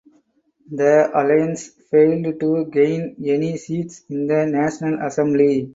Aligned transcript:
The 0.71 1.11
alliance 1.13 1.67
failed 1.91 2.39
to 2.39 2.65
gain 2.71 3.17
any 3.23 3.55
seats 3.57 4.01
in 4.09 4.25
the 4.25 4.47
National 4.47 4.97
Assembly. 5.05 5.69